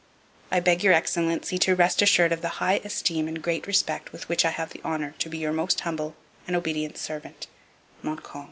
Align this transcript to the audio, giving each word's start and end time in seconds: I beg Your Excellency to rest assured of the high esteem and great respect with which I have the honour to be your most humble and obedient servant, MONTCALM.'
I 0.51 0.59
beg 0.59 0.81
Your 0.83 0.93
Excellency 0.93 1.59
to 1.59 1.75
rest 1.75 2.01
assured 2.01 2.31
of 2.31 2.41
the 2.41 2.57
high 2.57 2.81
esteem 2.83 3.27
and 3.27 3.39
great 3.39 3.67
respect 3.67 4.11
with 4.11 4.27
which 4.27 4.43
I 4.43 4.49
have 4.49 4.71
the 4.71 4.81
honour 4.83 5.13
to 5.19 5.29
be 5.29 5.37
your 5.37 5.53
most 5.53 5.81
humble 5.81 6.15
and 6.47 6.55
obedient 6.55 6.97
servant, 6.97 7.45
MONTCALM.' 8.01 8.39